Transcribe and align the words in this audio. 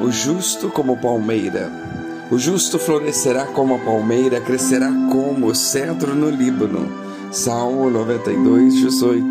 O 0.00 0.10
justo 0.10 0.68
como 0.68 0.96
palmeira. 0.98 1.70
O 2.30 2.38
justo 2.38 2.78
florescerá 2.78 3.46
como 3.46 3.76
a 3.76 3.78
palmeira, 3.78 4.40
crescerá 4.40 4.92
como 5.10 5.46
o 5.46 5.54
cedro 5.54 6.14
no 6.14 6.28
Líbano. 6.28 6.92
Salmo 7.32 7.88
92, 7.88 8.74
18. 8.74 9.26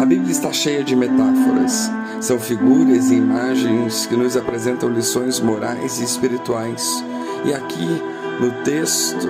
A 0.00 0.04
Bíblia 0.04 0.30
está 0.30 0.52
cheia 0.52 0.84
de 0.84 0.94
metáforas. 0.94 1.90
São 2.20 2.38
figuras 2.38 3.10
e 3.10 3.14
imagens 3.14 4.04
que 4.04 4.16
nos 4.16 4.36
apresentam 4.36 4.90
lições 4.90 5.40
morais 5.40 6.00
e 6.00 6.04
espirituais. 6.04 7.02
E 7.46 7.54
aqui, 7.54 8.02
no 8.38 8.50
texto, 8.62 9.28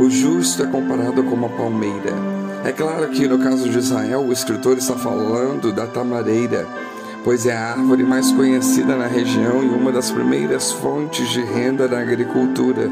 o 0.00 0.10
justo 0.10 0.64
é 0.64 0.66
comparado 0.66 1.22
com 1.22 1.34
uma 1.34 1.48
palmeira. 1.48 2.14
É 2.64 2.72
claro 2.72 3.08
que 3.08 3.28
no 3.28 3.38
caso 3.38 3.68
de 3.68 3.78
Israel, 3.78 4.22
o 4.22 4.32
escritor 4.32 4.76
está 4.76 4.94
falando 4.94 5.72
da 5.72 5.86
tamareira 5.86 6.66
pois 7.24 7.46
é 7.46 7.52
a 7.52 7.72
árvore 7.72 8.02
mais 8.02 8.30
conhecida 8.32 8.96
na 8.96 9.06
região 9.06 9.62
e 9.62 9.68
uma 9.68 9.92
das 9.92 10.10
primeiras 10.10 10.72
fontes 10.72 11.28
de 11.28 11.42
renda 11.42 11.86
da 11.86 12.00
agricultura. 12.00 12.90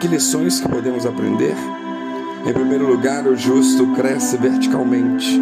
Que 0.00 0.06
lições 0.06 0.60
que 0.60 0.68
podemos 0.68 1.04
aprender? 1.04 1.56
Em 2.46 2.52
primeiro 2.52 2.86
lugar, 2.86 3.26
o 3.26 3.36
justo 3.36 3.86
cresce 3.94 4.36
verticalmente. 4.36 5.40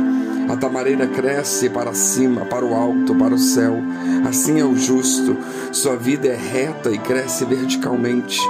A 0.48 0.56
tamareira 0.56 1.06
cresce 1.06 1.68
para 1.68 1.92
cima, 1.92 2.44
para 2.46 2.64
o 2.64 2.74
alto, 2.74 3.14
para 3.14 3.34
o 3.34 3.38
céu. 3.38 3.82
Assim 4.26 4.60
é 4.60 4.64
o 4.64 4.76
justo. 4.76 5.36
Sua 5.72 5.96
vida 5.96 6.28
é 6.28 6.36
reta 6.36 6.90
e 6.90 6.98
cresce 6.98 7.44
verticalmente. 7.44 8.40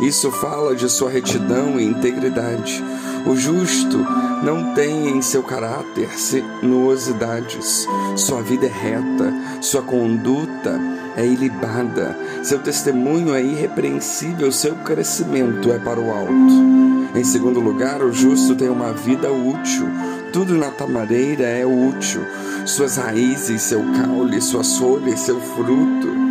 Isso 0.00 0.30
fala 0.30 0.74
de 0.74 0.88
sua 0.88 1.10
retidão 1.10 1.78
e 1.78 1.84
integridade. 1.84 2.82
O 3.26 3.36
justo 3.36 3.98
não 4.42 4.74
tem 4.74 5.08
em 5.08 5.22
seu 5.22 5.42
caráter 5.42 6.08
sinuosidades. 6.18 7.86
Sua 8.16 8.42
vida 8.42 8.66
é 8.66 8.68
reta, 8.68 9.32
sua 9.60 9.82
conduta 9.82 10.80
é 11.16 11.26
ilibada, 11.26 12.16
seu 12.42 12.58
testemunho 12.60 13.34
é 13.34 13.42
irrepreensível, 13.42 14.50
seu 14.50 14.74
crescimento 14.76 15.70
é 15.70 15.78
para 15.78 16.00
o 16.00 16.10
alto. 16.10 17.14
Em 17.14 17.24
segundo 17.24 17.60
lugar, 17.60 18.02
o 18.02 18.12
justo 18.12 18.54
tem 18.54 18.68
uma 18.68 18.92
vida 18.92 19.30
útil. 19.30 19.88
Tudo 20.32 20.56
na 20.56 20.70
tamareira 20.70 21.44
é 21.44 21.66
útil. 21.66 22.22
Suas 22.64 22.96
raízes, 22.96 23.62
seu 23.62 23.82
caule, 23.92 24.40
suas 24.40 24.76
folhas, 24.76 25.20
seu 25.20 25.40
fruto 25.40 26.30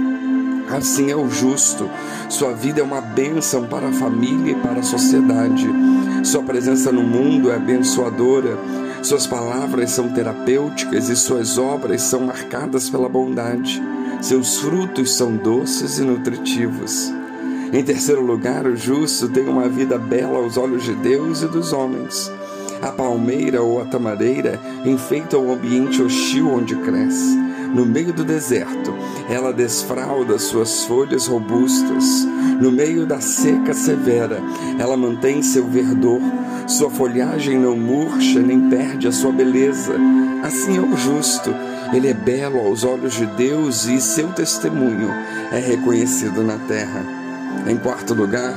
Assim 0.69 1.09
é 1.09 1.16
o 1.16 1.28
justo. 1.28 1.89
Sua 2.30 2.53
vida 2.53 2.80
é 2.80 2.83
uma 2.83 3.02
bênção 3.02 3.66
para 3.66 3.88
a 3.88 3.91
família 3.91 4.52
e 4.52 4.56
para 4.56 4.81
a 4.81 4.83
sociedade. 4.83 5.67
Sua 6.23 6.44
presença 6.44 6.92
no 6.92 7.02
mundo 7.02 7.50
é 7.50 7.56
abençoadora. 7.56 8.58
Suas 9.02 9.25
palavras 9.25 9.92
são 9.92 10.09
terapêuticas 10.09 11.09
e 11.09 11.16
suas 11.16 11.58
obras 11.58 12.02
são 12.02 12.22
marcadas 12.22 12.89
pela 12.89 13.08
bondade. 13.08 13.81
Seus 14.22 14.58
frutos 14.58 15.16
são 15.16 15.36
doces 15.38 15.97
e 15.97 16.02
nutritivos. 16.03 17.12
Em 17.72 17.84
terceiro 17.84 18.22
lugar, 18.22 18.66
o 18.66 18.75
justo 18.75 19.30
tem 19.30 19.47
uma 19.47 19.70
vida 19.70 19.97
bela 19.97 20.40
aos 20.40 20.58
olhos 20.58 20.84
de 20.84 20.94
Deus 20.95 21.42
e 21.42 21.47
dos 21.47 21.72
homens. 21.72 22.31
A 22.81 22.92
palmeira 22.92 23.62
ou 23.62 23.81
a 23.81 23.86
tamareira 23.86 24.59
enfeita 24.86 25.38
o 25.38 25.53
ambiente 25.53 26.02
hostil 26.02 26.50
onde 26.50 26.75
cresce. 26.75 27.48
No 27.73 27.86
meio 27.86 28.12
do 28.12 28.23
deserto, 28.23 28.94
ela 29.30 29.53
desfralda 29.53 30.39
suas 30.39 30.86
folhas 30.86 31.28
robustas. 31.28 32.25
No 32.59 32.72
meio 32.72 33.06
da 33.06 33.22
seca 33.22 33.73
severa, 33.73 34.42
ela 34.80 34.98
mantém 34.98 35.44
seu 35.44 35.66
verdor. 35.67 36.20
Sua 36.67 36.90
folhagem 36.90 37.59
não 37.59 37.78
murcha 37.78 38.40
nem 38.40 38.70
perde 38.70 39.08
a 39.08 39.12
sua 39.12 39.31
beleza. 39.31 39.95
Assim 40.44 40.78
é 40.78 40.81
o 40.81 40.97
justo. 40.97 41.53
Ele 41.94 42.08
é 42.08 42.14
belo 42.14 42.59
aos 42.59 42.84
olhos 42.84 43.14
de 43.14 43.25
Deus 43.25 43.86
e 43.86 44.02
seu 44.02 44.30
testemunho 44.30 45.09
é 45.52 45.59
reconhecido 45.59 46.44
na 46.44 46.58
terra. 46.58 47.06
Em 47.67 47.78
quarto 47.78 48.16
lugar, 48.16 48.53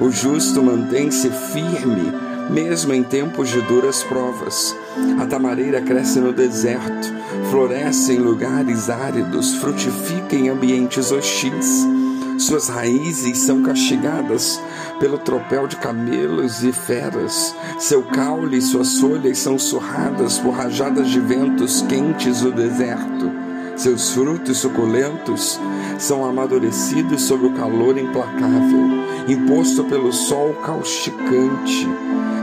o 0.00 0.10
justo 0.10 0.62
mantém-se 0.62 1.30
firme, 1.30 2.12
mesmo 2.50 2.92
em 2.92 3.02
tempos 3.02 3.48
de 3.48 3.60
duras 3.62 4.02
provas. 4.04 4.74
A 5.20 5.26
tamareira 5.26 5.80
cresce 5.80 6.20
no 6.20 6.32
deserto 6.32 7.21
floresce 7.52 8.14
em 8.14 8.18
lugares 8.18 8.88
áridos, 8.88 9.56
frutifica 9.56 10.34
em 10.34 10.48
ambientes 10.48 11.12
hostis. 11.12 11.86
Suas 12.38 12.70
raízes 12.70 13.36
são 13.40 13.62
castigadas 13.62 14.58
pelo 14.98 15.18
tropel 15.18 15.66
de 15.66 15.76
camelos 15.76 16.64
e 16.64 16.72
feras. 16.72 17.54
Seu 17.78 18.04
caule 18.04 18.56
e 18.56 18.62
suas 18.62 18.98
folhas 18.98 19.36
são 19.36 19.58
surradas 19.58 20.38
por 20.38 20.54
rajadas 20.54 21.10
de 21.10 21.20
ventos 21.20 21.82
quentes 21.82 22.40
do 22.40 22.50
deserto. 22.50 23.30
Seus 23.76 24.14
frutos 24.14 24.56
suculentos 24.56 25.60
são 25.98 26.24
amadurecidos 26.24 27.20
sob 27.20 27.48
o 27.48 27.52
calor 27.52 27.98
implacável, 27.98 28.88
imposto 29.28 29.84
pelo 29.84 30.10
sol 30.10 30.54
causticante. 30.64 31.86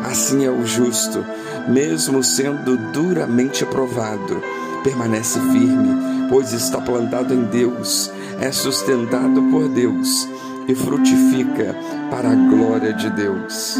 Assim 0.05 0.45
é 0.45 0.51
o 0.51 0.63
justo, 0.63 1.25
mesmo 1.67 2.23
sendo 2.23 2.77
duramente 2.93 3.65
provado 3.65 4.39
permanece 4.83 5.39
firme, 5.39 6.27
pois 6.29 6.53
está 6.53 6.79
plantado 6.79 7.33
em 7.33 7.43
Deus, 7.45 8.11
é 8.39 8.51
sustentado 8.51 9.41
por 9.43 9.67
Deus 9.67 10.27
e 10.67 10.75
frutifica 10.75 11.75
para 12.11 12.31
a 12.31 12.35
glória 12.35 12.93
de 12.93 13.09
Deus. 13.09 13.77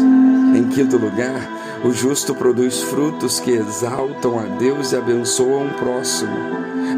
Em 0.54 0.64
quinto 0.68 0.96
lugar, 0.96 1.48
o 1.84 1.92
justo 1.92 2.34
produz 2.34 2.82
frutos 2.82 3.38
que 3.38 3.52
exaltam 3.52 4.38
a 4.38 4.42
Deus 4.58 4.92
e 4.92 4.96
abençoam 4.96 5.68
o 5.68 5.74
próximo. 5.74 6.36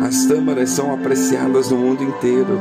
As 0.03 0.25
tâmaras 0.25 0.71
são 0.71 0.93
apreciadas 0.93 1.71
no 1.71 1.77
mundo 1.77 2.03
inteiro. 2.03 2.59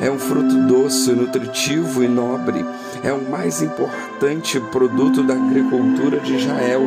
É 0.00 0.10
um 0.10 0.18
fruto 0.18 0.66
doce, 0.66 1.12
nutritivo 1.12 2.04
e 2.04 2.08
nobre. 2.08 2.64
É 3.02 3.12
o 3.12 3.30
mais 3.30 3.62
importante 3.62 4.60
produto 4.60 5.22
da 5.22 5.34
agricultura 5.34 6.20
de 6.20 6.36
Israel 6.36 6.82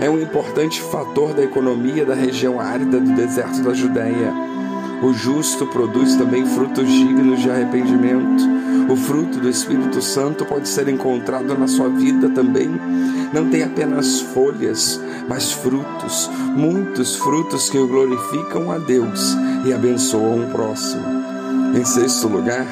é 0.00 0.10
um 0.10 0.20
importante 0.20 0.80
fator 0.80 1.32
da 1.32 1.42
economia 1.42 2.04
da 2.04 2.14
região 2.14 2.60
árida 2.60 3.00
do 3.00 3.12
deserto 3.14 3.62
da 3.62 3.72
Judéia. 3.72 4.32
O 5.02 5.12
justo 5.12 5.66
produz 5.66 6.16
também 6.16 6.44
frutos 6.46 6.90
dignos 6.90 7.40
de 7.40 7.50
arrependimento. 7.50 8.44
O 8.90 8.96
fruto 8.96 9.38
do 9.38 9.48
Espírito 9.48 10.00
Santo 10.00 10.44
pode 10.44 10.68
ser 10.68 10.88
encontrado 10.88 11.56
na 11.58 11.66
sua 11.66 11.88
vida 11.88 12.28
também. 12.30 12.70
Não 13.32 13.48
tem 13.48 13.62
apenas 13.62 14.20
folhas, 14.20 15.00
mas 15.28 15.52
frutos, 15.52 16.30
muitos 16.54 17.16
frutos 17.16 17.68
que 17.68 17.78
o 17.78 17.88
glorificam 17.88 18.70
a 18.70 18.78
Deus 18.78 19.36
e 19.64 19.72
abençoam 19.72 20.44
o 20.44 20.50
próximo. 20.50 21.04
Em 21.74 21.84
sexto 21.84 22.28
lugar, 22.28 22.66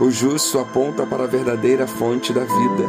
o 0.00 0.10
justo 0.10 0.58
aponta 0.58 1.06
para 1.06 1.24
a 1.24 1.28
verdadeira 1.28 1.86
fonte 1.86 2.32
da 2.32 2.40
vida, 2.40 2.84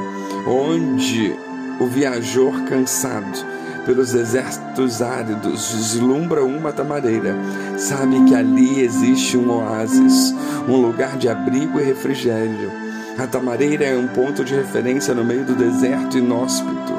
onde 0.48 1.36
o 1.80 1.86
viajor 1.86 2.64
cansado 2.64 3.61
pelos 3.86 4.12
desertos 4.12 5.02
áridos, 5.02 5.74
deslumbra 5.74 6.44
uma 6.44 6.72
tamareira. 6.72 7.36
Sabe 7.78 8.24
que 8.26 8.36
ali 8.36 8.82
existe 8.82 9.38
um 9.38 9.50
oásis, 9.50 10.34
um 10.68 10.78
lugar 10.78 11.18
de 11.18 11.28
abrigo 11.28 11.80
e 11.80 11.84
refrigério. 11.84 12.72
A 13.18 13.28
tamareira 13.28 13.86
é 13.86 13.98
um 13.98 14.08
ponto 14.08 14.44
de 14.44 14.56
referência 14.56 15.14
no 15.14 15.24
meio 15.24 15.46
do 15.46 15.56
deserto 15.56 16.18
inóspito. 16.18 16.94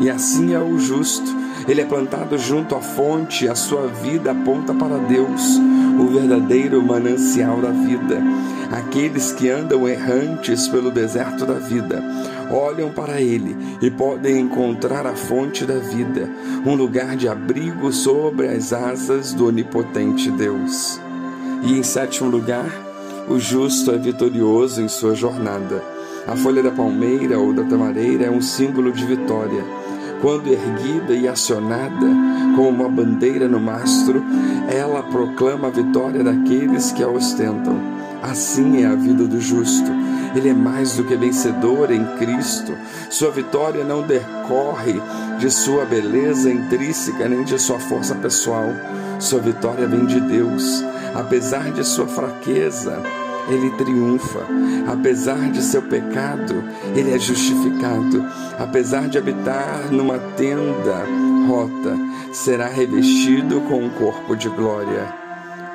E 0.00 0.10
assim 0.10 0.54
é 0.54 0.58
o 0.58 0.78
justo. 0.78 1.42
Ele 1.68 1.80
é 1.80 1.84
plantado 1.84 2.36
junto 2.38 2.74
à 2.74 2.80
fonte, 2.80 3.48
a 3.48 3.54
sua 3.54 3.86
vida 3.86 4.32
aponta 4.32 4.74
para 4.74 4.98
Deus, 4.98 5.60
o 6.00 6.06
verdadeiro 6.08 6.82
manancial 6.82 7.60
da 7.60 7.70
vida. 7.70 8.20
Aqueles 8.72 9.32
que 9.32 9.50
andam 9.50 9.86
errantes 9.86 10.66
pelo 10.66 10.90
deserto 10.90 11.44
da 11.44 11.54
vida 11.54 12.02
olham 12.52 12.90
para 12.90 13.20
Ele 13.20 13.56
e 13.80 13.90
podem 13.90 14.40
encontrar 14.40 15.06
a 15.06 15.14
fonte 15.14 15.64
da 15.64 15.78
vida, 15.78 16.28
um 16.64 16.74
lugar 16.74 17.16
de 17.16 17.28
abrigo 17.28 17.92
sobre 17.92 18.48
as 18.48 18.72
asas 18.72 19.32
do 19.32 19.46
onipotente 19.46 20.30
Deus. 20.30 21.00
E 21.62 21.78
em 21.78 21.82
sétimo 21.82 22.28
lugar, 22.28 22.66
o 23.28 23.38
justo 23.38 23.92
é 23.92 23.98
vitorioso 23.98 24.82
em 24.82 24.88
sua 24.88 25.14
jornada. 25.14 25.82
A 26.26 26.36
folha 26.36 26.62
da 26.62 26.70
palmeira 26.70 27.38
ou 27.38 27.52
da 27.52 27.64
tamareira 27.64 28.26
é 28.26 28.30
um 28.30 28.40
símbolo 28.40 28.92
de 28.92 29.04
vitória. 29.04 29.64
Quando 30.20 30.48
erguida 30.48 31.14
e 31.14 31.26
acionada 31.26 32.06
como 32.54 32.68
uma 32.68 32.88
bandeira 32.88 33.48
no 33.48 33.58
mastro, 33.58 34.22
ela 34.68 35.02
proclama 35.02 35.68
a 35.68 35.70
vitória 35.70 36.22
daqueles 36.22 36.92
que 36.92 37.02
a 37.02 37.08
ostentam. 37.08 38.01
Assim 38.22 38.82
é 38.82 38.86
a 38.86 38.94
vida 38.94 39.24
do 39.24 39.40
justo. 39.40 39.90
Ele 40.34 40.48
é 40.48 40.54
mais 40.54 40.96
do 40.96 41.04
que 41.04 41.16
vencedor 41.16 41.90
em 41.90 42.04
Cristo. 42.16 42.72
Sua 43.10 43.30
vitória 43.30 43.84
não 43.84 44.02
decorre 44.02 45.00
de 45.38 45.50
sua 45.50 45.84
beleza 45.84 46.50
intrínseca 46.50 47.28
nem 47.28 47.42
de 47.42 47.58
sua 47.58 47.78
força 47.78 48.14
pessoal. 48.14 48.68
Sua 49.18 49.40
vitória 49.40 49.86
vem 49.86 50.06
de 50.06 50.20
Deus. 50.20 50.84
Apesar 51.14 51.72
de 51.72 51.84
sua 51.84 52.06
fraqueza, 52.06 53.02
ele 53.48 53.70
triunfa. 53.70 54.46
Apesar 54.86 55.50
de 55.50 55.62
seu 55.62 55.82
pecado, 55.82 56.62
ele 56.94 57.12
é 57.12 57.18
justificado. 57.18 58.24
Apesar 58.58 59.08
de 59.08 59.18
habitar 59.18 59.90
numa 59.90 60.18
tenda 60.36 61.04
rota, 61.46 61.98
será 62.32 62.68
revestido 62.68 63.60
com 63.62 63.84
um 63.84 63.90
corpo 63.90 64.36
de 64.36 64.48
glória. 64.48 65.12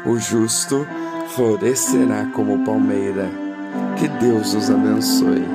O 0.05 0.17
justo 0.17 0.87
florescerá 1.37 2.25
como 2.33 2.65
palmeira. 2.65 3.29
Que 3.95 4.07
Deus 4.07 4.55
os 4.55 4.71
abençoe. 4.71 5.45